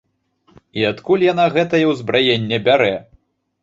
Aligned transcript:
І 0.81 0.85
адкуль 0.91 1.27
яна 1.33 1.47
гэтае 1.59 1.85
ўзбраенне 1.93 2.65
бярэ? 2.71 2.95